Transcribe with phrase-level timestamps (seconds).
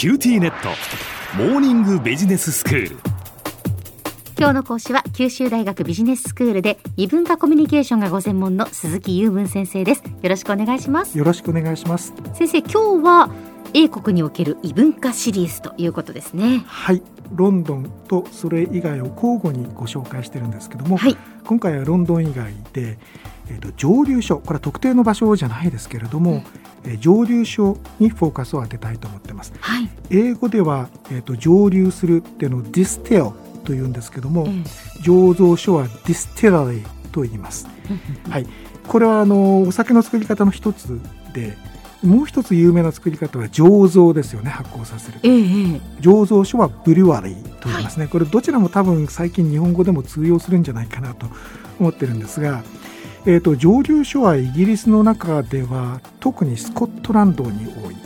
[0.00, 0.70] QTnet。
[1.36, 2.96] モーニングビジネススクール。
[4.38, 10.02] 今日の講師は九州大学ビジネススクールで異文化コミュニケーションがご専門の鈴木雄文先生です。
[10.22, 11.18] よろしくお願いします。
[11.18, 12.14] よろしくお願いします。
[12.32, 13.30] 先生今日は
[13.74, 16.64] 英国における異文化シリーズということですね。
[16.66, 17.02] はい。
[17.34, 22.96] ロンドンとそれ以外を交互にご紹介してるんですけども、はい、今回はロンドン以外で、
[23.50, 26.44] えーと、蒸留所これは特定の場所じゃないですけれども、うん、
[26.84, 33.30] えー、蒸留所にフォーカスを当てたいと思ってます、はい、英語では、えーと、蒸留するっていうのを distill
[33.64, 34.62] というんですけども、うん、
[35.02, 37.66] 蒸留所は distillery と言います、
[38.28, 38.46] はい、
[38.86, 41.00] これはあのお酒の作り方の一つ
[41.34, 41.56] で
[42.02, 45.28] もう一つ有名な作り方は醸造ですよね発酵させる、え
[46.00, 51.26] 醸造所は brewery と言いますね、はい、これどちらも多分最近日本語でも通用するんじゃないかなと
[51.78, 52.62] 思ってるんですが、
[53.26, 57.96] えーと、蒸留所はイギリスの中では特にスコットランドに多い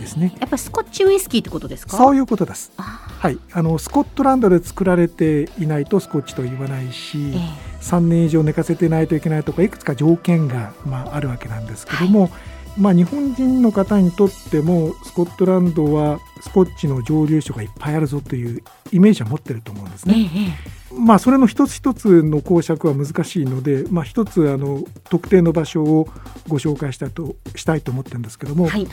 [0.00, 0.34] ですね。
[0.40, 1.96] やっぱスコッチウイスキーってことですか？
[1.96, 2.72] そういうことです。
[2.76, 3.38] はい。
[3.52, 7.38] あのスコットランドで作られていないとスコッチと言わないし、えー、
[7.80, 12.30] 3年以上寝かせてないといけないとかいくつか条件が、まあ、あるわけなんですけども、はい。
[12.78, 20.30] まあ、日本人の方にとってもスコットランドはスコッチの蒸留所がいっぱいあるぞというイメージは持ってると思うんですね。
[20.34, 26.08] えまあ、それの一つ一つの講釈は難しいので、まあ、一つあの特定の場所を
[26.48, 28.86] ご紹介したとしたいと思ってるんですけども、はい、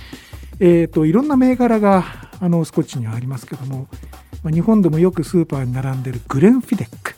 [0.59, 2.05] えーと、いろんな銘柄が
[2.39, 3.87] あのスコッチにはありますけども、
[4.43, 7.15] まあ、日本でもよくスーパーに並んでるグレンフィデック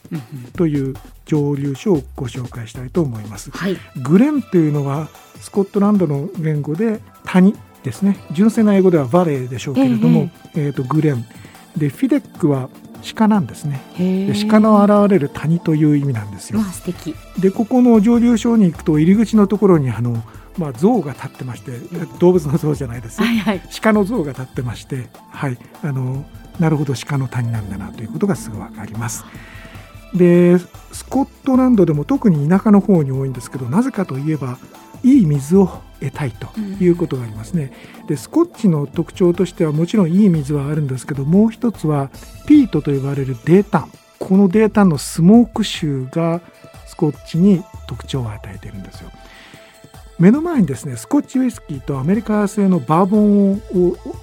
[0.58, 3.52] という蒸留所をご紹介したいと思います。
[3.52, 5.10] はい、グレンというのは
[5.40, 8.18] スコットランドの言語で谷ですね。
[8.32, 11.26] 純正な英語ではバレーでしょうけれども、えー、えーとグレン。
[11.78, 12.70] でフィデックは
[13.02, 13.82] 鹿なんですね。
[13.98, 16.60] で鹿の現れる谷という意味なんですよ。
[16.62, 17.16] 素敵。
[17.40, 20.24] でここの蒸留所に行くと入り口のところにあの、
[20.58, 21.72] まあ、像が立ってまして
[22.20, 26.26] 動物の像じゃないです、はいはい、鹿の像が立ってまして、はい、あの
[26.60, 29.26] なるほど鹿の谷なんだなということがすぐ分かります。
[30.14, 30.60] で
[30.92, 34.58] スコットランドでも特に田舎の方に多いんですけどなぜかといえば
[35.04, 37.72] いい水を得たいということがありますね。
[38.08, 42.10] でスコッチの特徴としてはもちろんいい水はあるんですけどもう一つは
[42.48, 46.42] ピートと呼ばれるデータンこのデータンのスモーク臭が
[46.86, 49.10] スコッチに特徴を与えているんですよ。
[50.20, 53.62] 目の前にですねスコッチウイスキーとアメリカ製のバーボンを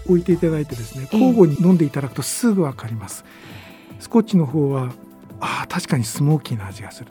[0.07, 3.25] 置いていただいてですね交互に飲んでいただくとすぐ分かります。
[3.99, 4.93] スコッチの方は
[5.41, 7.11] あ確かにスモーキーな味がする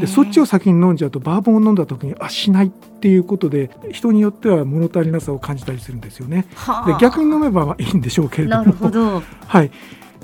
[0.00, 6.46] でそっちを先に飲んじゃうとバーボンを飲んだ時にあしないっていうことで人によっては物足りなさを感じたりするんですよね。
[6.86, 9.22] で逆に飲めばいいんでしょうけれども。
[9.46, 9.70] はい、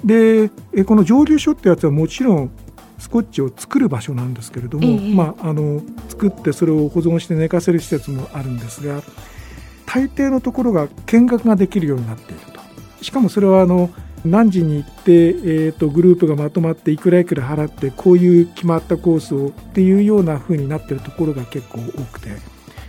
[0.05, 0.49] で
[0.85, 2.51] この蒸留所ってやつはもちろん
[2.99, 9.03] スコッチを作る場所なんですけれども、えー、まあ、あの作ってそれを保存して寝かせる施設もあるんですが
[9.87, 12.61] 大抵のところが見学ができるようになっていると。
[13.03, 13.91] しかもそれはあの
[14.27, 22.31] 何時に行って、えーと、グループがまとまっていくらいくら払ってこういう決まったコースをっていうような風になってるところが結構多くて。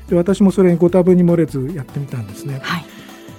[0.10, 2.86] で私もそれにご多分に漏れずやってみたんですね、はい、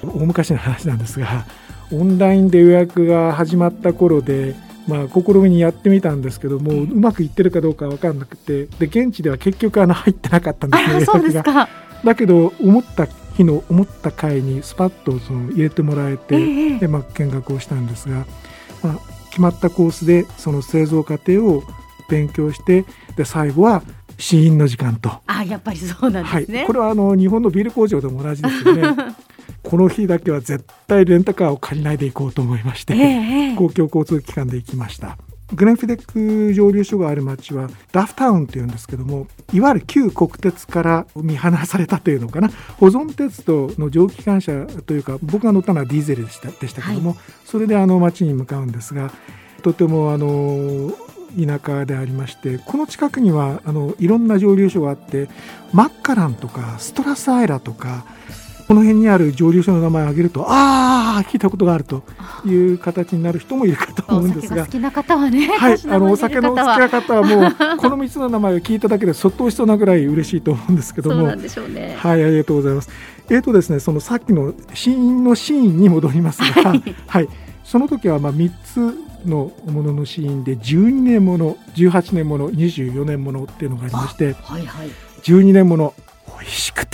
[0.03, 1.47] 大昔の話なんですが
[1.91, 4.55] オンラインで予約が始まった頃で
[4.87, 11.69] まあ、試みにやってみたんですけども、うまくいってるかどうか分かんなくてで現地では結局あの入ってなかったんですねそうですか。
[12.03, 13.07] だけど思った
[13.39, 18.27] 日の思った回にスパッとその入れてもらえて、えー、でまあ、見学をしたんですが、
[18.83, 18.99] まあ、
[19.31, 21.63] 決まったコースでその製造過程を
[22.09, 22.85] 勉強して
[23.17, 23.83] で最後は
[24.19, 25.13] 試飲の時間と。
[25.27, 28.97] あやっぱりそうなんですね、はい、これはあの日本のビール工場でも同じですよね。
[29.63, 35.19] この日だけは絶対レンタカーを借りないで行こうと思いまして、えー、公共交通機関で行きました
[35.55, 42.51] グレンフィデック蒸留所がある町はダフタウンというんですけどもいわゆる旧国鉄から見放されたというのかな。
[42.79, 49.13] 保存鉄道の蒸気機関車というか僕が乗ったのはディーゼルでしたでしたけども、はい、それであの町に向かうんですが
[49.63, 50.93] とてもあの
[51.39, 55.29] 田舎でありましてこの近くにはあのいろんな蒸留所があって
[55.73, 58.05] マッカランとかストラスアイラとか
[58.69, 62.03] この辺にある蒸留所の名前を挙げるとああ聞いたことがあると
[62.45, 64.67] いう形になる人もいるかと思うんですが。
[64.67, 72.91] 好きな方はね、はい、あのお酒の好きな方はもうこの3つの名前を聞いただけでそっとしそうなぐらい嬉しいと思うんですけども、ね、はいありがとうございます。
[73.31, 77.29] えーとですねそのさっきの死因のシーンに戻りますが、はい、はい、
[77.65, 78.95] その時はまあ3つ
[79.27, 84.89] のもののシーンで12年もの18年もの24年ものっていうのがありまして、はいはい、
[85.23, 85.95] 12年もの
[86.39, 86.88] 美味しくて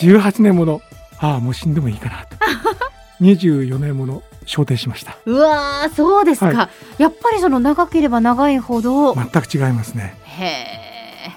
[0.00, 0.82] 18年もの。
[1.18, 2.36] ああもう死んでもいいかなと。
[3.22, 5.16] 24年もの昇天しました。
[5.24, 9.14] うわそうですか、はい、やっぱりその長ければ長いほど。
[9.14, 10.16] 全く違いますね。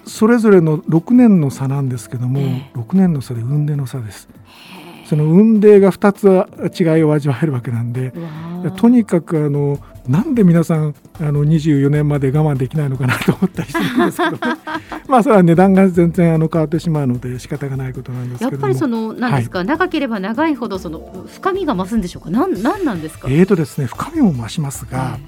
[0.05, 2.39] それぞれの6年の差なんですけども、
[2.75, 4.27] 6年の差で運命の差です。
[5.05, 8.11] その雲泥が2つ違いを味わえるわけなんで
[8.77, 14.37] とにかくあのなんで皆さんあの24年まで我慢できないのかなと思ったりするんですけど、ね、
[15.07, 22.29] まあそれは値段が全然あの変わってしまうので仕方がないことなんですけどやっぱりその何ですか、はい、長ければ長いほどその深みが増すんでしょうか？
[22.29, 23.27] なんなんなんですか？
[23.29, 25.21] えーとですね深みも増しますが、はい、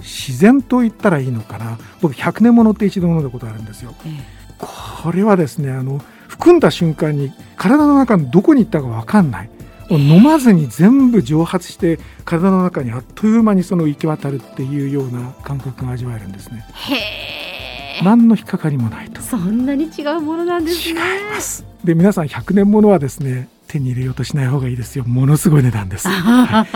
[0.00, 1.78] 自然と言ったらいいのかな。
[2.00, 3.94] 僕100年ものって一度飲んだことあるんですよ。
[4.06, 9.50] えー、これはですねあの含んだ瞬間に体の中のどこに行ったか分かんない。
[9.98, 16.64] 飲まずに全部蒸発して体の中にあっという間にその行き渡るっていうような感覚が味わえるんですね。
[16.74, 19.20] へ何の引っかかりもないと。
[19.20, 21.00] そんなに違うものなんですね。
[21.00, 21.64] 違います。
[21.84, 25.04] で皆さん100年ものはですね手に入れようとしない方がいいですよ。
[25.04, 26.08] ものすごい値段です。
[26.08, 26.66] は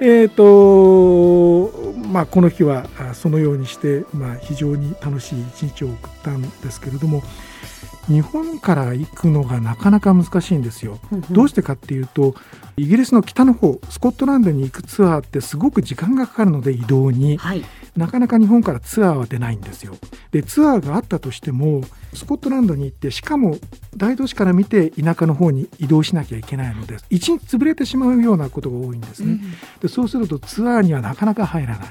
[0.00, 1.70] い、えっと
[2.12, 7.22] まあこの日はそのようにしてまあ非常に楽しい一日を送ったんですけれども。
[8.08, 10.98] 日本から行くのがなかなか難しいんですよ。
[11.30, 12.34] どうしてかっていうと
[12.76, 17.64] イギリスの北の方スコットランドに行くツアーってすごく時間がかかるので移動に、はい、
[17.96, 19.96] なかなか日本からツアーは出ないんですよ。
[20.32, 23.58] でツアーがあったとしてもスコットランドに行ってしかも
[23.96, 29.32] 大都市から見て田舎の方に移動しなきゃいけないので一日潰れてしまうようなことが多いんですね。
[29.32, 29.40] うん、
[29.80, 31.88] でそうするとツアーにはなかなか入らない。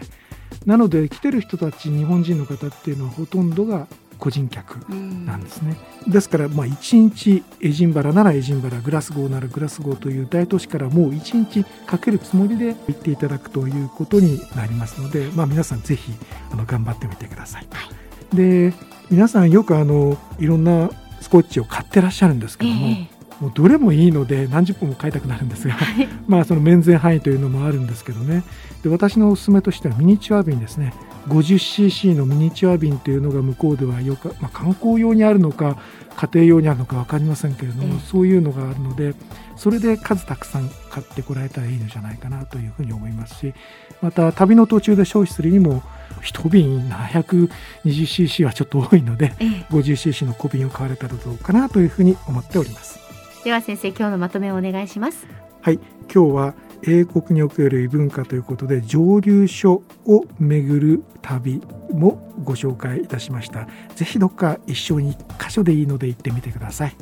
[0.65, 3.87] なので来てる人たち日本人の方っていうのはほとんどが
[4.23, 5.75] 個人客なんですね、
[6.05, 16.13] うん、ですからまあ1日エジンバラならエジンバラグラスゴーならグラスゴーという大都市からもう1日かけるつもりで行っていただくということになりますので、まあ、皆さんぜひ
[16.51, 17.67] あの頑張ってみてください。
[17.69, 17.89] は
[18.31, 18.73] い、で
[19.11, 20.89] 皆さんよくあのいろんな
[21.19, 23.12] スコッチを買ってらっしゃるんですけども、えー
[23.43, 28.43] もうどれもいいので何十本も買いたくなるんですが、はい、 まあその免税範囲というのもあるんですけどね。
[28.83, 30.93] で私のおすすめとしてはミニチュア瓶ですね。
[31.27, 35.77] 50cc のミニチュア瓶というのが向こうではよく、まあ、観光用にあるのか
[36.17, 39.13] 家庭用にあるのか分かりませんけれども、そういうのがあるので
[39.55, 43.53] それで数たくさん買ってこられたらいいのじゃないかなというふうに思いますし
[44.01, 45.81] また旅の途中で消費するにも
[46.21, 49.33] 1瓶 720cc はちょっと多いので、
[49.69, 53.03] 50cc の小瓶を買われたらどうかなというふうに思っております
[53.43, 55.27] では先生今日のまとめをお願いします。
[55.61, 55.79] はい。
[56.13, 56.53] 今日は
[56.83, 61.61] 英国における異文化ということで蒸留所を巡る旅
[61.91, 63.67] もご紹介いたしました。
[63.95, 66.95] ぜひどっか一緒に1箇所でいいので行ってみてください。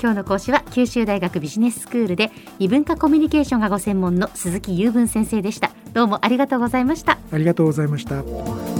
[0.00, 5.72] 今日の講師は九州大学ビジネススクールで異文化コミュニケーションがご専門の鈴木雄文先生でした。
[5.92, 7.18] どうもありがとうございました。
[7.32, 8.79] ありがとうございました